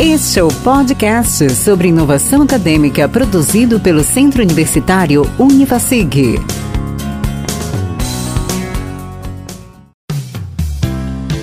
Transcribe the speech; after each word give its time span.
Este 0.00 0.38
é 0.38 0.44
o 0.44 0.48
podcast 0.62 1.50
sobre 1.50 1.88
inovação 1.88 2.42
acadêmica 2.42 3.08
produzido 3.08 3.80
pelo 3.80 4.04
Centro 4.04 4.40
Universitário 4.40 5.22
Univasig. 5.36 6.36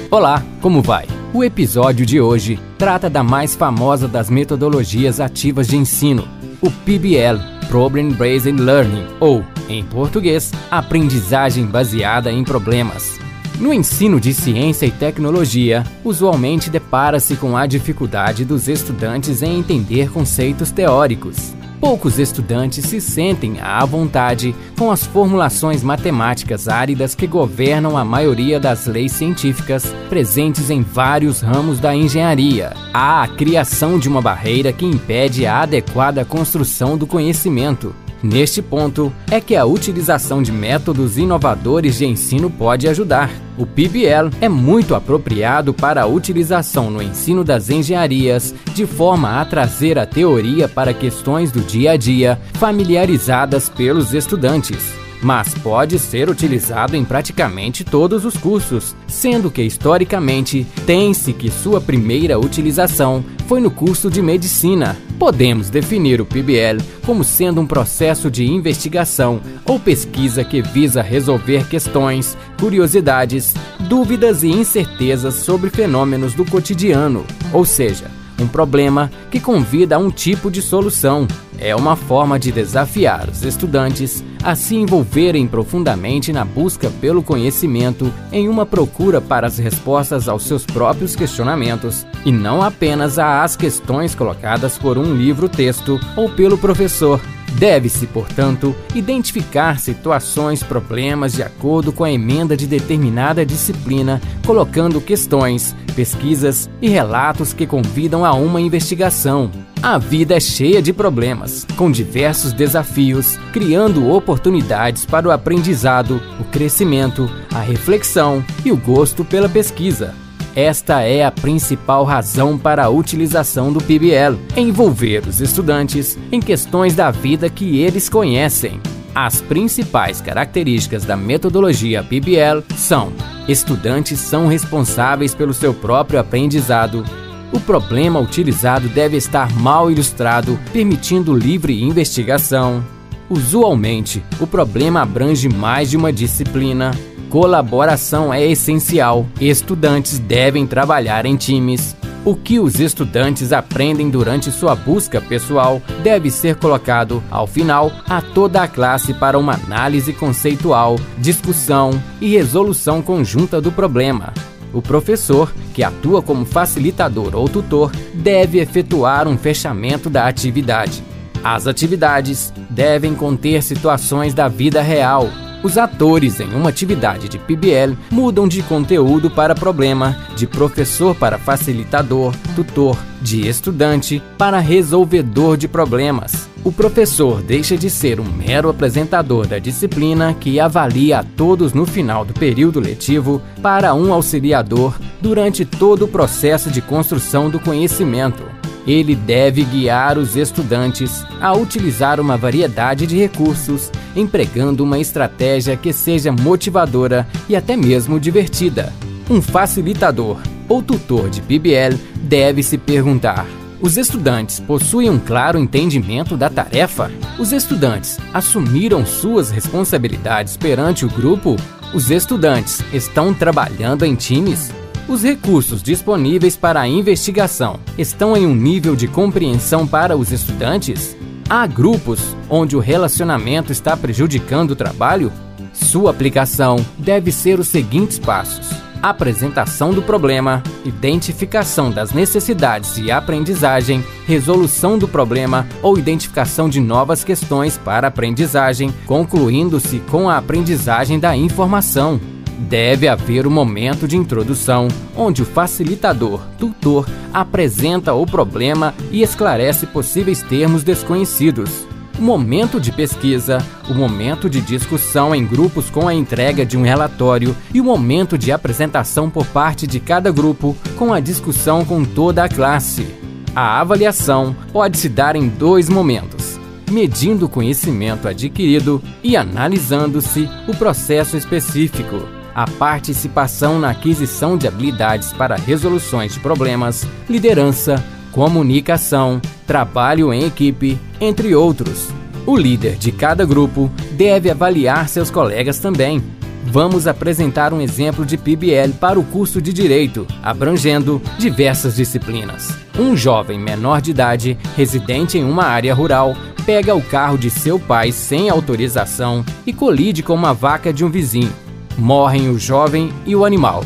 Olá, 0.10 0.41
como 0.62 0.81
vai? 0.81 1.05
O 1.33 1.44
episódio 1.44 2.05
de 2.05 2.21
hoje 2.21 2.57
trata 2.78 3.10
da 3.10 3.21
mais 3.21 3.54
famosa 3.54 4.07
das 4.07 4.29
metodologias 4.29 5.19
ativas 5.19 5.67
de 5.67 5.76
ensino, 5.76 6.26
o 6.62 6.72
PBL, 6.72 7.67
Problem 7.67 8.13
Based 8.13 8.53
Learning, 8.53 9.06
ou, 9.19 9.44
em 9.67 9.83
português, 9.83 10.53
aprendizagem 10.72 11.65
baseada 11.65 12.31
em 12.31 12.42
problemas. 12.42 13.19
No 13.60 13.74
ensino 13.74 14.19
de 14.19 14.33
ciência 14.33 14.85
e 14.85 14.92
tecnologia, 14.92 15.85
usualmente 16.03 16.70
depara-se 16.70 17.38
com 17.38 17.55
a 17.55 17.66
dificuldade 17.66 18.44
dos 18.44 18.67
estudantes 18.67 19.41
em 19.41 19.58
entender 19.58 20.12
conceitos 20.12 20.71
teóricos. 20.71 21.55
Poucos 21.79 22.20
estudantes 22.20 22.85
se 22.85 22.99
sentem 22.99 23.59
à 23.62 23.85
vontade 23.85 24.53
com 24.77 24.91
as 24.91 25.05
formulações 25.05 25.84
matemáticas 25.84 26.67
áridas 26.67 27.15
que 27.15 27.27
governam 27.27 27.98
a 27.98 28.03
maioria 28.03 28.59
das 28.59 28.88
leis 28.88 29.13
científicas 29.13 29.85
presentes 30.09 30.70
em 30.70 30.81
vários 30.81 31.40
ramos 31.41 31.79
da 31.79 31.95
engenharia. 31.95 32.73
Há 32.93 33.23
a 33.23 33.27
criação 33.27 33.98
de 33.98 34.09
uma 34.09 34.21
barreira 34.21 34.73
que 34.73 34.85
impede 34.85 35.45
a 35.45 35.62
adequada 35.62 36.26
construção 36.26 36.98
do 36.98 37.07
conhecimento, 37.07 37.95
Neste 38.25 38.59
ponto 38.59 39.13
é 39.29 39.39
que 39.39 39.55
a 39.55 39.65
utilização 39.65 40.41
de 40.41 40.52
métodos 40.52 41.15
inovadores 41.15 41.99
de 41.99 42.07
ensino 42.07 42.49
pode 42.49 42.88
ajudar. 42.88 43.29
O 43.55 43.67
PBL 43.67 44.31
é 44.41 44.49
muito 44.49 44.95
apropriado 44.95 45.75
para 45.75 46.01
a 46.01 46.07
utilização 46.07 46.89
no 46.89 47.03
ensino 47.03 47.43
das 47.43 47.70
engenharias, 47.70 48.55
de 48.73 48.88
forma 48.88 49.39
a 49.39 49.45
trazer 49.45 49.99
a 49.99 50.07
teoria 50.07 50.67
para 50.67 50.91
questões 50.91 51.51
do 51.51 51.61
dia 51.61 51.91
a 51.91 51.98
dia, 51.98 52.41
familiarizadas 52.55 53.70
pelos 53.70 54.12
estudantes 54.12 55.05
mas 55.21 55.55
pode 55.55 55.98
ser 55.98 56.29
utilizado 56.29 56.96
em 56.96 57.03
praticamente 57.03 57.84
todos 57.84 58.26
os 58.26 58.37
cursos, 58.37 58.96
sendo 59.07 59.49
que 59.49 59.63
historicamente 59.63 60.68
tem-se 60.85 61.34
que 61.34 61.49
sua 61.49 61.81
primeira 61.81 62.37
utilização 62.37 63.26
foi 63.48 63.59
no 63.59 63.71
curso 63.71 64.12
de 64.12 64.22
medicina. 64.22 64.96
Podemos 65.18 65.70
definir 65.70 66.20
o 66.20 66.26
PBL 66.26 66.82
como 67.06 67.24
sendo 67.24 67.62
um 67.62 67.68
processo 67.68 68.30
de 68.30 68.46
investigação 68.46 69.42
ou 69.66 69.80
pesquisa 69.80 70.44
que 70.44 70.62
visa 70.62 71.02
resolver 71.02 71.68
questões, 71.68 72.38
curiosidades, 72.60 73.54
dúvidas 73.80 74.44
e 74.44 74.50
incertezas 74.50 75.36
sobre 75.36 75.70
fenômenos 75.70 76.34
do 76.34 76.46
cotidiano, 76.46 77.26
ou 77.54 77.64
seja, 77.64 78.12
um 78.39 78.47
problema 78.47 79.11
que 79.31 79.39
convida 79.39 79.95
a 79.95 80.00
um 80.00 80.09
tipo 80.09 80.50
de 80.52 80.61
solução. 80.61 81.28
É 81.58 81.75
uma 81.75 81.95
forma 81.95 82.38
de 82.38 82.52
desafiar 82.52 83.30
os 83.30 83.44
estudantes 83.44 84.23
a 84.44 84.55
se 84.55 84.75
envolverem 84.75 85.47
profundamente 85.47 86.31
na 86.31 86.45
busca 86.45 86.89
pelo 87.02 87.23
conhecimento 87.23 88.13
em 88.31 88.47
uma 88.47 88.66
procura 88.66 89.19
para 89.19 89.47
as 89.47 89.58
respostas 89.58 90.28
aos 90.28 90.44
seus 90.44 90.66
próprios 90.66 91.16
questionamentos 91.16 92.06
e 92.25 92.31
não 92.31 92.61
apenas 92.61 93.17
às 93.17 93.56
questões 93.56 94.13
colocadas 94.13 94.78
por 94.78 94.97
um 94.97 95.16
livro-texto 95.16 96.00
ou 96.16 96.30
pelo 96.30 96.58
professor. 96.58 97.19
Deve-se, 97.58 98.06
portanto, 98.08 98.75
identificar 98.94 99.80
situações, 99.80 100.61
problemas 100.61 101.34
de 101.34 101.42
acordo 101.42 101.92
com 101.94 102.03
a 102.03 102.12
emenda 102.12 102.56
de 102.58 102.67
determinada 102.67 103.45
disciplina, 103.45 104.22
colocando 104.45 105.00
questões, 105.00 105.73
pesquisas 105.95 106.70
e 106.81 106.89
relatos 106.89 107.53
que 107.53 107.66
convidam 107.66 108.25
a 108.25 108.34
uma 108.34 108.59
investigação. 108.59 109.50
A 109.81 109.97
vida 109.97 110.36
é 110.36 110.39
cheia 110.39 110.81
de 110.81 110.92
problemas, 110.92 111.66
com 111.78 111.89
diversos 111.89 112.52
desafios, 112.52 113.38
criando 113.53 114.09
oportunidades 114.09 115.06
para 115.06 115.28
o 115.28 115.31
aprendizado, 115.31 116.22
o 116.40 116.44
crescimento, 116.46 117.30
a 117.53 117.59
reflexão 117.59 118.44
e 118.66 118.72
o 118.72 118.78
gosto 118.78 119.24
pela 119.24 119.47
pesquisa. 119.47 120.25
Esta 120.56 121.02
é 121.02 121.26
a 121.26 121.32
principal 121.32 122.06
razão 122.06 122.58
para 122.58 122.86
a 122.86 122.90
utilização 122.90 123.74
do 123.74 123.84
PBL, 123.84 124.40
envolver 124.56 125.28
os 125.28 125.42
estudantes 125.42 126.18
em 126.32 126.40
questões 126.40 126.96
da 126.96 127.12
vida 127.12 127.50
que 127.50 127.82
eles 127.82 128.08
conhecem. 128.08 128.80
As 129.14 129.42
principais 129.42 130.22
características 130.22 131.04
da 131.04 131.18
metodologia 131.18 132.02
PBL 132.02 132.64
são: 132.78 133.12
estudantes 133.50 134.18
são 134.20 134.48
responsáveis 134.48 135.36
pelo 135.36 135.54
seu 135.54 135.74
próprio 135.74 136.20
aprendizado, 136.20 137.04
o 137.52 137.60
problema 137.60 138.20
utilizado 138.20 138.90
deve 138.90 139.16
estar 139.16 139.50
mal 139.54 139.90
ilustrado, 139.90 140.60
permitindo 140.74 141.34
livre 141.34 141.82
investigação. 141.82 142.84
Usualmente, 143.30 144.24
o 144.40 144.46
problema 144.46 145.02
abrange 145.02 145.48
mais 145.48 145.90
de 145.90 145.98
uma 145.98 146.12
disciplina, 146.12 146.92
Colaboração 147.35 148.34
é 148.34 148.50
essencial. 148.50 149.25
Estudantes 149.41 150.19
devem 150.19 150.66
trabalhar 150.66 151.25
em 151.25 151.35
times. 151.35 151.94
O 152.23 152.34
que 152.34 152.62
os 152.62 152.79
estudantes 152.79 153.51
aprendem 153.51 154.09
durante 154.09 154.50
sua 154.50 154.73
busca 154.73 155.19
pessoal 155.19 155.81
deve 156.01 156.31
ser 156.31 156.56
colocado, 156.56 157.22
ao 157.29 157.45
final, 157.45 157.91
a 158.07 158.22
toda 158.22 158.62
a 158.62 158.69
classe 158.69 159.13
para 159.13 159.38
uma 159.38 159.56
análise 159.56 160.13
conceitual, 160.13 160.95
discussão 161.18 162.01
e 162.22 162.38
resolução 162.38 163.01
conjunta 163.01 163.59
do 163.59 163.69
problema. 163.69 164.34
O 164.72 164.81
professor, 164.81 165.53
que 165.74 165.84
atua 165.84 166.22
como 166.22 166.45
facilitador 166.45 167.35
ou 167.35 167.50
tutor, 167.50 167.91
deve 168.13 168.59
efetuar 168.59 169.28
um 169.28 169.38
fechamento 169.38 170.09
da 170.09 170.25
atividade. 170.25 171.03
As 171.44 171.68
atividades 171.68 172.53
devem 172.69 173.13
conter 173.13 173.62
situações 173.62 174.34
da 174.34 174.47
vida 174.47 174.81
real, 174.81 175.29
os 175.66 175.80
atores 175.80 176.40
em 176.40 176.53
uma 176.53 176.70
atividade 176.70 177.28
de 177.28 177.40
PBL 177.40 177.98
mudam 178.12 178.48
de 178.48 178.62
conteúdo 178.62 179.31
para 179.31 179.56
problema, 179.56 180.16
de 180.36 180.46
professor 180.46 181.16
para 181.16 181.40
facilitador, 181.40 182.36
tutor, 182.56 182.96
de 183.20 183.48
estudante 183.48 184.22
para 184.38 184.59
resolvedor 184.59 185.58
de 185.58 185.68
problemas. 185.68 186.48
O 186.64 186.72
professor 186.72 187.42
deixa 187.42 187.75
de 187.75 187.90
ser 187.90 188.20
um 188.20 188.25
mero 188.25 188.70
apresentador 188.70 189.48
da 189.48 189.58
disciplina 189.58 190.36
que 190.36 190.59
avalia 190.59 191.20
a 191.20 191.24
todos 191.24 191.74
no 191.74 191.88
final 191.88 192.24
do 192.24 192.34
período 192.34 192.80
letivo 192.80 193.42
para 193.59 193.96
um 193.96 194.14
auxiliador 194.14 194.96
durante 195.20 195.66
todo 195.66 196.06
o 196.06 196.08
processo 196.08 196.70
de 196.70 196.80
construção 196.80 197.50
do 197.50 197.59
conhecimento. 197.59 198.44
Ele 198.88 199.16
deve 199.16 199.63
guiar 199.63 200.18
os 200.18 200.35
estudantes 200.35 201.25
a 201.41 201.53
utilizar 201.53 202.19
uma 202.19 202.38
variedade 202.38 203.07
de 203.07 203.18
recursos, 203.18 203.91
empregando 204.16 204.84
uma 204.84 205.00
estratégia 205.00 205.75
que 205.75 205.91
seja 205.91 206.31
motivadora 206.31 207.28
e 207.50 207.56
até 207.56 207.75
mesmo 207.75 208.19
divertida. 208.19 208.94
Um 209.29 209.41
facilitador 209.41 210.38
ou 210.69 210.84
tutor 210.84 211.29
de 211.29 211.41
PBL 211.41 211.97
deve 212.16 212.62
se 212.62 212.78
perguntar: 212.78 213.45
os 213.81 213.97
estudantes 213.97 214.59
possuem 214.59 215.09
um 215.09 215.19
claro 215.19 215.59
entendimento 215.59 216.38
da 216.38 216.50
tarefa? 216.50 217.12
Os 217.38 217.51
estudantes 217.51 218.18
assumiram 218.34 219.06
suas 219.06 219.50
responsabilidades 219.50 220.57
perante 220.57 221.06
o 221.06 221.09
grupo? 221.09 221.56
Os 221.94 222.09
estudantes 222.09 222.84
estão 222.94 223.34
trabalhando 223.34 224.06
em 224.06 224.16
times? 224.16 224.72
Os 225.08 225.22
recursos 225.22 225.84
disponíveis 225.84 226.58
para 226.58 226.82
a 226.82 226.88
investigação 226.88 227.80
estão 227.96 228.36
em 228.36 228.48
um 228.48 228.56
nível 228.56 228.96
de 228.96 229.08
compreensão 229.08 229.86
para 229.86 230.18
os 230.18 230.32
estudantes? 230.32 231.16
Há 231.48 231.68
grupos 231.68 232.36
onde 232.50 232.76
o 232.76 232.80
relacionamento 232.80 233.72
está 233.72 233.96
prejudicando 233.96 234.72
o 234.72 234.76
trabalho? 234.76 235.32
Sua 235.72 236.10
aplicação 236.10 236.84
deve 236.98 237.32
ser 237.32 237.60
os 237.60 237.68
seguintes 237.68 238.18
passos: 238.18 238.68
apresentação 239.00 239.94
do 239.94 240.02
problema, 240.02 240.64
identificação 240.84 241.92
das 241.92 242.12
necessidades 242.12 242.98
e 242.98 243.12
aprendizagem, 243.12 244.04
resolução 244.25 244.98
do 244.98 245.08
problema 245.08 245.68
ou 245.84 246.00
identificação 246.00 246.68
de 246.68 246.81
novas 246.81 247.24
questões 247.24 247.78
para 247.78 248.08
aprendizagem, 248.08 248.92
concluindo-se 249.06 250.00
com 250.10 250.28
a 250.28 250.38
aprendizagem 250.38 251.19
da 251.19 251.38
informação. 251.38 252.19
Deve 252.57 253.07
haver 253.07 253.46
um 253.46 253.52
momento 253.52 254.07
de 254.07 254.16
introdução 254.16 254.88
onde 255.16 255.42
o 255.42 255.46
facilitador, 255.46 256.42
tutor, 256.57 257.07
apresenta 257.34 258.13
o 258.13 258.25
problema 258.25 258.94
e 259.12 259.22
esclarece 259.22 259.86
possíveis 259.86 260.42
termos 260.42 260.84
desconhecidos. 260.84 261.86
O 262.18 262.22
momento 262.22 262.80
de 262.80 262.94
pesquisa, 262.94 263.57
o 263.90 263.94
momento 263.94 264.50
de 264.50 264.62
discussão 264.62 265.36
em 265.36 265.46
grupos 265.46 265.90
com 265.90 266.07
a 266.07 266.13
entrega 266.13 266.66
de 266.66 266.78
um 266.78 266.81
relatório 266.81 267.54
e 267.74 267.81
o 267.81 267.84
momento 267.84 268.38
de 268.38 268.54
apresentação 268.54 269.30
por 269.30 269.46
parte 269.48 269.86
de 269.86 270.00
cada 270.00 270.31
grupo 270.31 270.78
com 270.98 271.13
a 271.13 271.19
discussão 271.19 271.84
com 271.84 272.06
toda 272.06 272.46
a 272.46 272.50
classe. 272.50 273.06
A 273.54 273.81
avaliação 273.81 274.56
pode 274.72 274.98
se 274.98 275.10
dar 275.10 275.36
em 275.36 275.50
dois 275.50 275.90
momentos 275.90 276.56
medindo 276.92 277.48
o 277.48 277.50
conhecimento 277.50 278.28
adquirido 278.28 279.01
e 279.24 279.36
analisando-se 279.36 280.48
o 280.68 280.75
processo 280.75 281.36
específico 281.36 282.35
a 282.56 282.66
participação 282.66 283.78
na 283.78 283.90
aquisição 283.90 284.57
de 284.57 284.66
habilidades 284.66 285.34
para 285.34 285.57
resoluções 285.57 286.34
de 286.34 286.40
problemas, 286.40 287.06
liderança, 287.30 288.02
comunicação, 288.31 289.42
trabalho 289.68 290.34
em 290.34 290.46
equipe, 290.46 290.98
entre 291.19 291.54
outros. 291.54 292.07
O 292.46 292.56
líder 292.56 292.96
de 292.96 293.12
cada 293.12 293.46
grupo 293.46 293.92
deve 294.13 294.50
avaliar 294.50 295.10
seus 295.10 295.30
colegas 295.30 295.80
também. 295.80 296.24
Vamos 296.68 297.07
apresentar 297.07 297.74
um 297.74 297.81
exemplo 297.81 298.25
de 298.25 298.38
PBL 298.38 298.94
para 299.00 299.19
o 299.19 299.24
curso 299.24 299.62
de 299.62 299.72
Direito, 299.72 300.25
abrangendo 300.42 301.22
diversas 301.38 301.96
disciplinas. 301.96 302.75
Um 302.98 303.16
jovem 303.16 303.60
menor 303.60 304.01
de 304.01 304.12
idade, 304.12 304.58
residente 304.75 305.38
em 305.38 305.44
uma 305.44 305.66
área 305.66 305.94
rural, 305.94 306.36
pega 306.66 306.96
o 306.96 307.01
carro 307.01 307.38
de 307.38 307.50
seu 307.50 307.80
pai 307.80 308.12
sem 308.12 308.50
autorização 308.50 309.46
e 309.66 309.74
colide 309.74 310.24
com 310.24 310.34
uma 310.34 310.54
vaca 310.54 310.92
de 310.92 311.06
um 311.06 311.10
vizinho. 311.10 311.64
Morrem 311.97 312.50
o 312.50 312.59
jovem 312.59 313.12
e 313.25 313.36
o 313.36 313.45
animal. 313.45 313.83